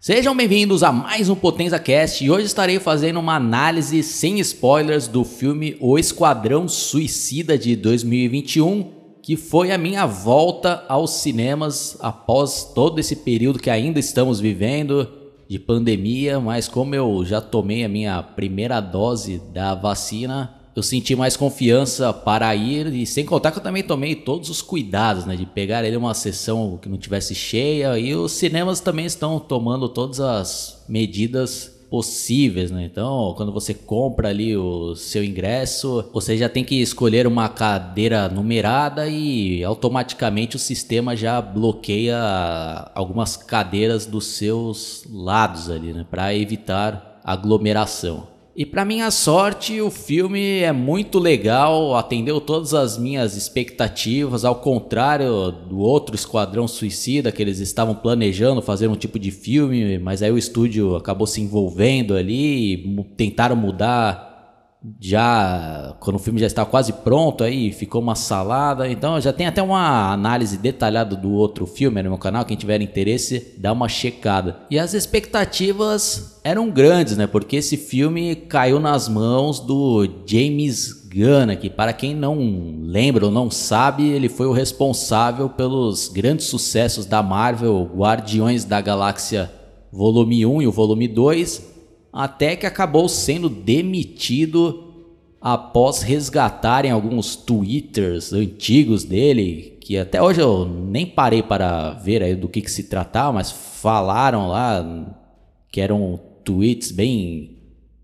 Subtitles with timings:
[0.00, 5.08] Sejam bem-vindos a mais um Potenza Cast e hoje estarei fazendo uma análise sem spoilers
[5.08, 12.62] do filme O Esquadrão Suicida de 2021, que foi a minha volta aos cinemas após
[12.62, 15.08] todo esse período que ainda estamos vivendo
[15.48, 21.16] de pandemia, mas como eu já tomei a minha primeira dose da vacina, eu senti
[21.16, 25.34] mais confiança para ir e sem contar que eu também tomei todos os cuidados, né,
[25.34, 29.88] de pegar ele uma sessão que não tivesse cheia e os cinemas também estão tomando
[29.88, 32.84] todas as medidas possíveis, né?
[32.84, 38.28] Então, quando você compra ali o seu ingresso, você já tem que escolher uma cadeira
[38.28, 42.18] numerada e automaticamente o sistema já bloqueia
[42.94, 48.37] algumas cadeiras dos seus lados ali, né, para evitar aglomeração.
[48.58, 54.56] E para minha sorte, o filme é muito legal, atendeu todas as minhas expectativas, ao
[54.56, 60.24] contrário do outro Esquadrão Suicida que eles estavam planejando fazer um tipo de filme, mas
[60.24, 64.27] aí o estúdio acabou se envolvendo ali tentaram mudar
[65.00, 68.88] já quando o filme já está quase pronto aí ficou uma salada.
[68.88, 72.44] Então já tem até uma análise detalhada do outro filme no meu canal.
[72.44, 74.56] Quem tiver interesse dá uma checada.
[74.70, 77.26] E as expectativas eram grandes né?
[77.26, 82.38] Porque esse filme caiu nas mãos do James Gunn que para quem não
[82.82, 88.80] lembra ou não sabe ele foi o responsável pelos grandes sucessos da Marvel Guardiões da
[88.80, 89.50] Galáxia
[89.90, 91.77] volume 1 e o volume 2
[92.18, 94.92] até que acabou sendo demitido
[95.40, 102.48] após resgatarem alguns twitters antigos dele, que até hoje eu nem parei para ver do
[102.48, 104.84] que, que se tratava, mas falaram lá
[105.70, 107.56] que eram tweets bem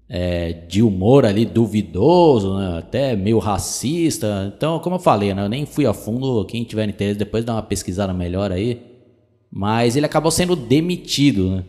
[0.08, 2.78] é, de humor ali duvidoso, né?
[2.78, 4.54] até meio racista.
[4.56, 5.44] Então, como eu falei, né?
[5.44, 6.44] eu nem fui a fundo.
[6.44, 8.80] Quem tiver interesse depois dá uma pesquisada melhor aí.
[9.50, 11.64] Mas ele acabou sendo demitido, né?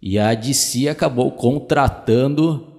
[0.00, 2.76] E a DC acabou contratando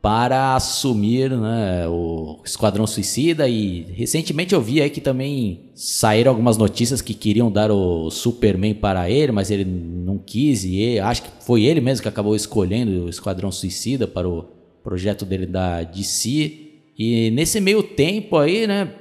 [0.00, 3.48] para assumir né, o Esquadrão Suicida.
[3.48, 8.74] E recentemente eu vi aí que também saíram algumas notícias que queriam dar o Superman
[8.74, 10.64] para ele, mas ele não quis.
[10.64, 14.44] E ele, acho que foi ele mesmo que acabou escolhendo o Esquadrão Suicida para o
[14.84, 16.66] projeto dele da DC.
[16.96, 18.92] E nesse meio tempo aí, né,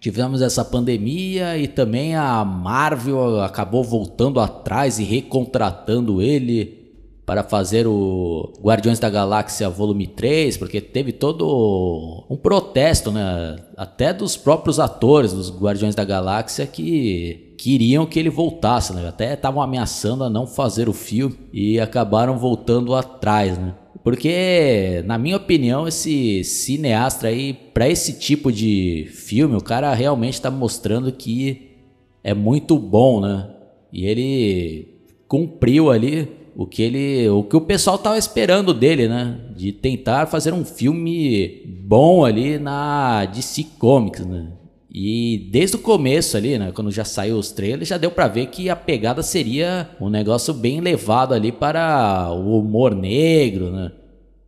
[0.00, 6.79] tivemos essa pandemia e também a Marvel acabou voltando atrás e recontratando ele
[7.24, 13.56] para fazer o Guardiões da Galáxia Volume 3, porque teve todo um protesto, né?
[13.76, 19.06] Até dos próprios atores dos Guardiões da Galáxia que queriam que ele voltasse, né?
[19.06, 23.74] Até estavam ameaçando a não fazer o filme e acabaram voltando atrás, né?
[24.02, 30.34] Porque, na minha opinião, esse cineasta aí, para esse tipo de filme, o cara realmente
[30.34, 31.76] está mostrando que
[32.24, 33.50] é muito bom, né?
[33.92, 34.88] E ele
[35.28, 39.40] cumpriu ali o que ele, o que o pessoal tava esperando dele, né?
[39.56, 44.48] De tentar fazer um filme bom ali na DC Comics, né?
[44.92, 48.48] E desde o começo ali, né, quando já saiu os trailers, já deu para ver
[48.48, 53.90] que a pegada seria um negócio bem levado ali para o humor negro, né?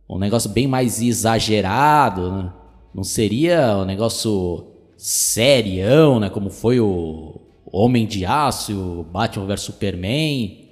[0.07, 2.53] Um negócio bem mais exagerado, né?
[2.93, 9.61] Não seria um negócio serião, né, como foi o Homem de Aço, o Batman vs
[9.61, 10.62] Superman.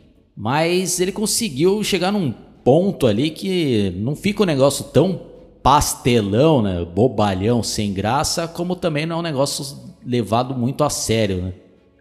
[0.41, 5.21] Mas ele conseguiu chegar num ponto ali que não fica um negócio tão
[5.61, 6.83] pastelão, né?
[6.83, 11.53] Bobalhão, sem graça, como também não é um negócio levado muito a sério, né?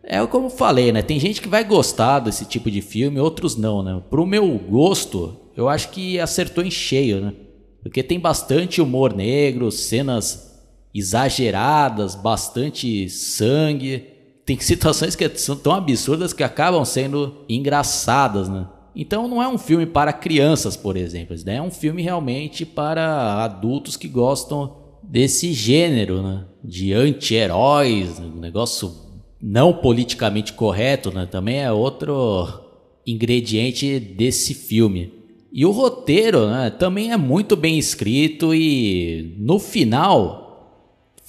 [0.02, 1.02] É como falei, né?
[1.02, 4.02] Tem gente que vai gostar desse tipo de filme, outros não, né?
[4.08, 7.34] Pro meu gosto, eu acho que acertou em cheio, né?
[7.82, 10.58] Porque tem bastante humor negro, cenas
[10.94, 14.09] exageradas, bastante sangue
[14.50, 18.66] tem situações que são tão absurdas que acabam sendo engraçadas, né?
[18.96, 21.56] Então não é um filme para crianças, por exemplo, né?
[21.56, 24.74] é um filme realmente para adultos que gostam
[25.04, 26.44] desse gênero, né?
[26.64, 28.92] De anti-heróis, um negócio
[29.40, 31.26] não politicamente correto, né?
[31.30, 32.48] Também é outro
[33.06, 35.12] ingrediente desse filme.
[35.52, 36.70] E o roteiro, né?
[36.70, 40.39] Também é muito bem escrito e no final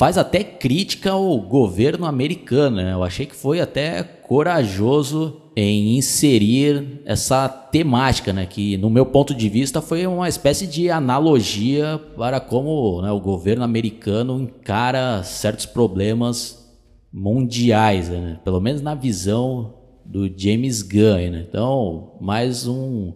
[0.01, 2.77] faz até crítica ao governo americano.
[2.77, 2.92] Né?
[2.92, 8.48] Eu achei que foi até corajoso em inserir essa temática, né?
[8.48, 13.19] que no meu ponto de vista foi uma espécie de analogia para como né, o
[13.19, 16.68] governo americano encara certos problemas
[17.13, 18.39] mundiais, né?
[18.44, 21.30] pelo menos na visão do James Gunn.
[21.30, 21.45] Né?
[21.48, 23.13] Então, mais um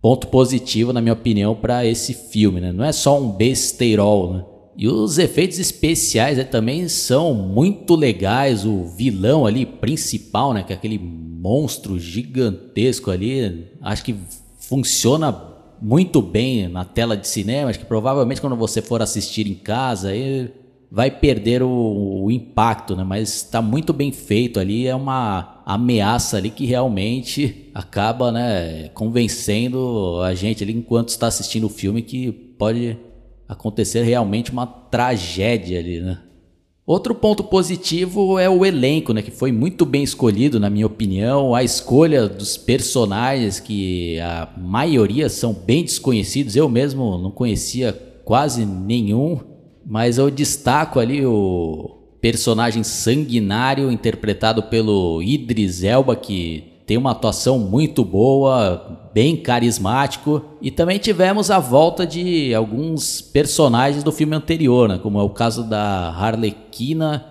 [0.00, 2.62] ponto positivo, na minha opinião, para esse filme.
[2.62, 2.72] Né?
[2.72, 4.53] Não é só um besteirol, né?
[4.76, 8.64] E os efeitos especiais né, também são muito legais.
[8.64, 14.16] O vilão ali principal, né, que é aquele monstro gigantesco ali, acho que
[14.58, 17.70] funciona muito bem na tela de cinema.
[17.70, 20.50] Acho que provavelmente quando você for assistir em casa, aí
[20.90, 23.04] vai perder o, o impacto, né?
[23.04, 30.20] Mas está muito bem feito ali, é uma ameaça ali que realmente acaba, né, convencendo
[30.22, 32.96] a gente ali enquanto está assistindo o filme que pode
[33.48, 36.20] acontecer realmente uma tragédia ali, né?
[36.86, 41.54] Outro ponto positivo é o elenco, né, que foi muito bem escolhido, na minha opinião.
[41.54, 46.54] A escolha dos personagens, que a maioria são bem desconhecidos.
[46.54, 47.92] Eu mesmo não conhecia
[48.22, 49.40] quase nenhum.
[49.86, 57.58] Mas eu destaco ali o personagem sanguinário interpretado pelo Idris Elba, que tem uma atuação
[57.58, 60.42] muito boa, bem carismático.
[60.60, 64.98] E também tivemos a volta de alguns personagens do filme anterior, né?
[64.98, 67.26] como é o caso da Harlequina,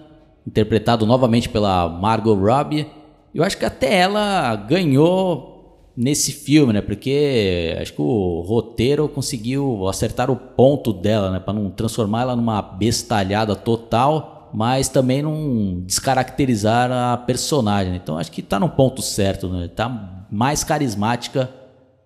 [0.45, 2.87] interpretado novamente pela Margot Robbie.
[3.33, 5.53] Eu acho que até ela ganhou
[5.95, 6.81] nesse filme, né?
[6.81, 11.39] Porque acho que o roteiro conseguiu acertar o ponto dela, né?
[11.39, 17.95] Para não transformar ela numa bestalhada total, mas também não descaracterizar a personagem.
[17.95, 19.67] Então acho que tá no ponto certo, né?
[19.67, 21.49] Tá mais carismática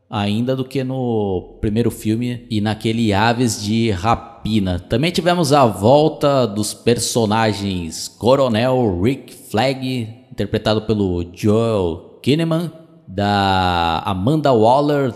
[0.10, 4.80] ainda do que no primeiro filme e naquele Aves de Rapina.
[4.80, 12.72] Também tivemos a volta dos personagens Coronel Rick Flag, interpretado pelo Joel Kinnaman,
[13.06, 15.14] da Amanda Waller,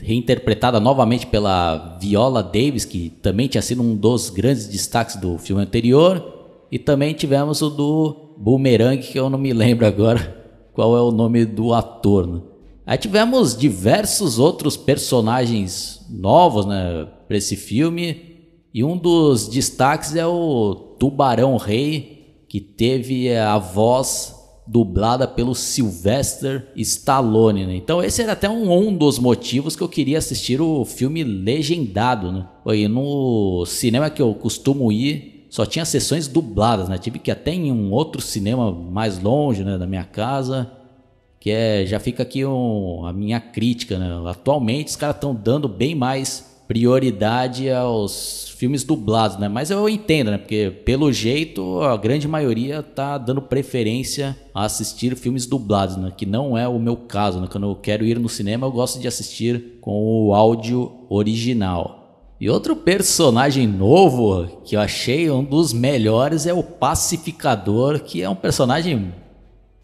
[0.00, 5.62] reinterpretada novamente pela Viola Davis, que também tinha sido um dos grandes destaques do filme
[5.62, 6.37] anterior.
[6.70, 10.36] E também tivemos o do Boomerang, que eu não me lembro agora
[10.72, 12.26] qual é o nome do ator.
[12.26, 12.40] Né?
[12.86, 18.28] Aí tivemos diversos outros personagens novos né, para esse filme.
[18.72, 24.34] E um dos destaques é o Tubarão Rei, que teve a voz
[24.68, 27.76] dublada pelo Sylvester Stallone, né?
[27.76, 32.30] Então esse era até um, um, dos motivos que eu queria assistir o filme legendado,
[32.30, 32.46] né?
[32.66, 36.98] E no cinema que eu costumo ir, só tinha sessões dubladas, né?
[36.98, 40.70] Tive que até em um outro cinema mais longe, né, da minha casa,
[41.40, 44.08] que é já fica aqui um, a minha crítica, né?
[44.28, 49.48] Atualmente os caras estão dando bem mais prioridade aos filmes dublados, né?
[49.48, 50.36] Mas eu entendo, né?
[50.36, 56.12] Porque pelo jeito a grande maioria tá dando preferência a assistir filmes dublados, né?
[56.14, 57.48] Que não é o meu caso, né?
[57.50, 61.97] Quando eu quero ir no cinema, eu gosto de assistir com o áudio original.
[62.40, 68.28] E outro personagem novo que eu achei um dos melhores é o Pacificador, que é
[68.28, 69.12] um personagem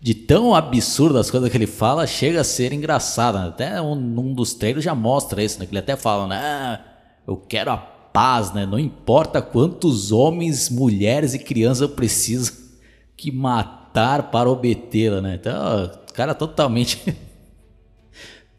[0.01, 3.39] de tão absurdo as coisas que ele fala, chega a ser engraçado.
[3.39, 3.49] Né?
[3.49, 5.67] Até um, um, dos trailers já mostra isso, né?
[5.67, 6.37] Que ele até fala, né?
[6.37, 6.81] Ah,
[7.27, 8.65] eu quero a paz, né?
[8.67, 12.53] Não importa quantos homens, mulheres e crianças eu preciso
[13.17, 15.39] que matar para obtê-la, né?
[15.41, 17.17] Então, o cara totalmente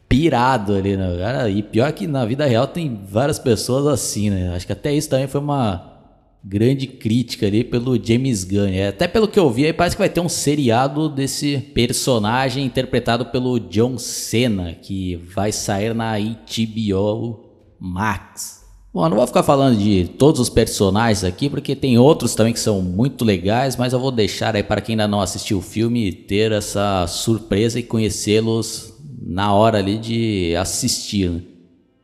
[0.08, 1.16] pirado ali, né?
[1.18, 4.54] Cara, e pior que na vida real tem várias pessoas assim, né?
[4.54, 5.96] Acho que até isso também foi uma
[6.44, 8.68] grande crítica ali pelo James Gunn.
[8.68, 12.64] É, até pelo que eu vi, aí parece que vai ter um seriado desse personagem
[12.64, 17.40] interpretado pelo John Cena, que vai sair na HBO
[17.80, 18.64] Max.
[18.94, 22.60] Bom, não vou ficar falando de todos os personagens aqui, porque tem outros também que
[22.60, 26.12] são muito legais, mas eu vou deixar aí para quem ainda não assistiu o filme
[26.12, 28.95] ter essa surpresa e conhecê-los
[29.26, 31.28] na hora ali de assistir.
[31.28, 31.42] Né?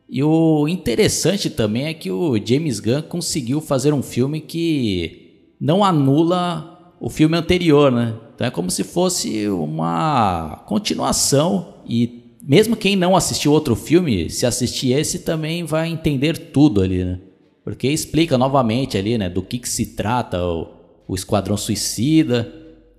[0.09, 5.85] E o interessante também é que o James Gunn conseguiu fazer um filme que não
[5.85, 8.15] anula o filme anterior, né?
[8.35, 14.45] Então é como se fosse uma continuação e mesmo quem não assistiu outro filme, se
[14.45, 17.21] assistir esse também vai entender tudo ali, né?
[17.65, 20.67] Porque explica novamente ali, né, do que, que se trata o,
[21.07, 22.53] o Esquadrão Suicida,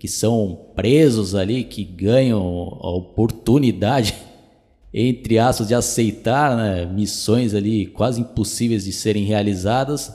[0.04, 2.42] que são presos ali, que ganham
[2.82, 4.14] a oportunidade
[4.94, 10.14] entre aspas, de aceitar né, missões ali quase impossíveis de serem realizadas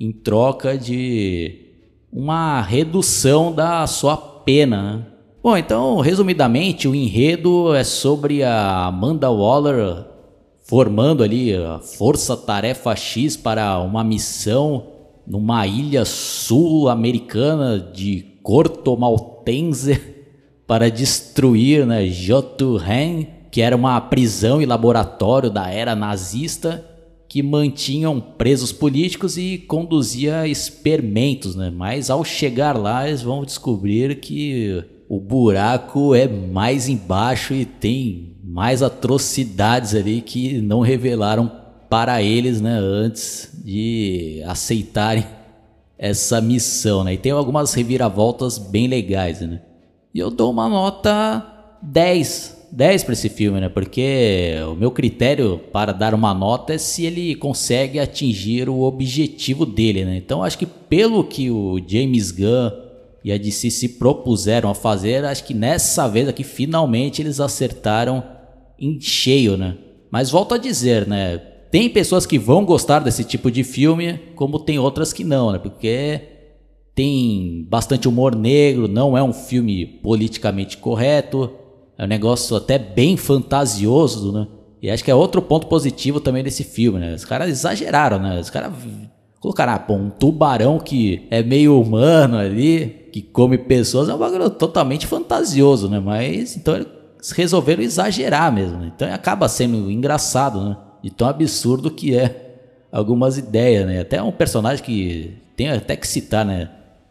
[0.00, 1.54] em troca de
[2.12, 4.96] uma redução da sua pena.
[4.96, 5.06] Né?
[5.40, 10.04] Bom, então, resumidamente, o enredo é sobre a Amanda Waller
[10.64, 20.00] formando ali a Força Tarefa X para uma missão numa ilha sul-americana de Corto Maltense
[20.66, 26.84] para destruir né, Jotunheim que era uma prisão e laboratório da era nazista
[27.28, 31.70] que mantinham presos políticos e conduzia experimentos, né?
[31.70, 38.36] Mas ao chegar lá, eles vão descobrir que o buraco é mais embaixo e tem
[38.42, 41.50] mais atrocidades ali que não revelaram
[41.90, 45.24] para eles, né, antes de aceitarem
[45.98, 47.14] essa missão, né?
[47.14, 49.60] E tem algumas reviravoltas bem legais, né?
[50.14, 51.44] E eu dou uma nota
[51.82, 52.56] 10.
[52.70, 53.68] 10 para esse filme, né?
[53.68, 59.64] Porque o meu critério para dar uma nota é se ele consegue atingir o objetivo
[59.66, 60.16] dele, né?
[60.16, 62.70] Então acho que pelo que o James Gunn
[63.24, 68.22] e a DC se propuseram a fazer, acho que nessa vez aqui finalmente eles acertaram
[68.78, 69.76] em cheio, né?
[70.10, 71.40] Mas volto a dizer, né?
[71.70, 75.58] Tem pessoas que vão gostar desse tipo de filme, como tem outras que não, né?
[75.58, 76.22] Porque
[76.94, 81.50] tem bastante humor negro, não é um filme politicamente correto,
[81.96, 84.48] é um negócio até bem fantasioso, né?
[84.80, 87.14] E acho que é outro ponto positivo também desse filme, né?
[87.14, 88.40] Os caras exageraram, né?
[88.40, 88.72] Os caras
[89.40, 94.18] colocaram, ah, pô, um tubarão que é meio humano ali, que come pessoas, é um
[94.18, 96.00] bagulho totalmente fantasioso, né?
[96.00, 98.92] Mas então eles resolveram exagerar mesmo, né?
[98.94, 100.76] Então acaba sendo engraçado, né?
[101.02, 102.48] De tão absurdo que é
[102.90, 104.00] algumas ideias, né?
[104.00, 106.70] Até um personagem que tem até que citar, né?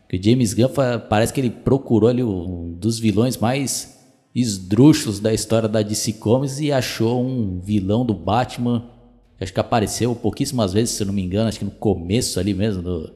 [0.10, 0.70] Que o James Gunn
[1.10, 3.98] parece que ele procurou ali um dos vilões mais
[4.34, 8.90] esdrúxulos da história da DC Comics e achou um vilão do Batman.
[9.40, 12.54] Acho que apareceu pouquíssimas vezes, se eu não me engano, acho que no começo ali
[12.54, 13.14] mesmo do,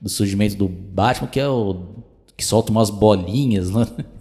[0.00, 2.04] do surgimento do Batman, que é o
[2.36, 3.86] que solta umas bolinhas, né?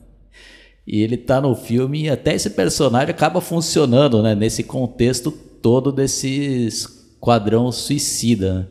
[0.88, 4.36] E ele tá no filme e até esse personagem acaba funcionando, né?
[4.36, 5.32] Nesse contexto
[5.66, 6.30] todo desse
[6.68, 8.54] esquadrão suicida.
[8.54, 8.68] Né?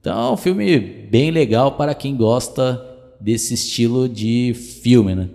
[0.00, 2.84] Então é um filme bem legal para quem gosta
[3.20, 5.14] desse estilo de filme.
[5.14, 5.28] Né?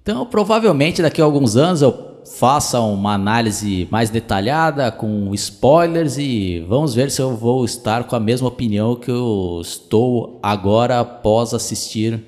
[0.00, 6.64] Então provavelmente daqui a alguns anos eu faça uma análise mais detalhada com spoilers e
[6.66, 11.52] vamos ver se eu vou estar com a mesma opinião que eu estou agora após
[11.52, 12.18] assistir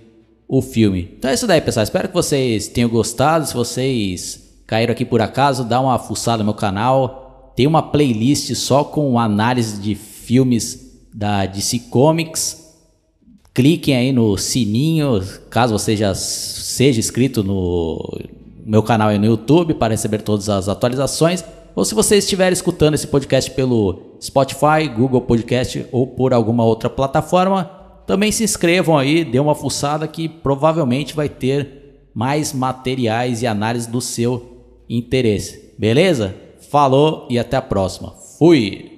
[0.46, 1.14] o filme.
[1.16, 1.84] Então é isso daí, pessoal.
[1.84, 3.46] Espero que vocês tenham gostado.
[3.46, 7.21] Se vocês caíram aqui por acaso, dá uma fuçada no meu canal
[7.54, 12.62] tem uma playlist só com análise de filmes da DC Comics.
[13.54, 18.18] Cliquem aí no sininho, caso você já seja inscrito no
[18.64, 21.44] meu canal aí no YouTube para receber todas as atualizações.
[21.74, 26.88] Ou se você estiver escutando esse podcast pelo Spotify, Google Podcast ou por alguma outra
[26.88, 27.64] plataforma,
[28.06, 33.90] também se inscrevam aí, dê uma fuçada que provavelmente vai ter mais materiais e análise
[33.90, 35.72] do seu interesse.
[35.78, 36.34] Beleza?
[36.72, 38.14] Falou e até a próxima.
[38.38, 38.91] Fui!